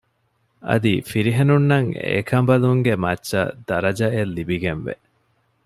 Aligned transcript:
އަދި 0.67 0.93
ފިރިހެނުންނަށް 1.09 1.89
އެކަންބަލުންގެ 2.11 2.93
މައްޗަށް 3.03 3.51
ދަރަޖައެއް 3.67 4.33
ލިބިގެންވެ 4.35 4.93